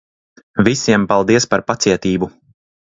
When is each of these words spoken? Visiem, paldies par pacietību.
Visiem, 0.69 1.05
paldies 1.13 1.49
par 1.55 1.63
pacietību. 1.71 2.35